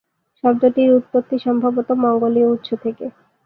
শব্দটির 0.43 0.89
উৎপত্তি 0.93 1.37
সম্ভবত 1.45 1.87
মঙ্গোলীয় 2.03 2.47
উৎস 2.47 2.69
থেকে। 2.83 3.05